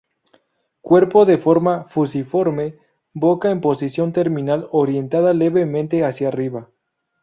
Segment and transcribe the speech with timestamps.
[0.81, 2.75] Cuerpo de forma fusiforme,
[3.13, 6.71] boca en posición terminal orientada levemente hacia arriba.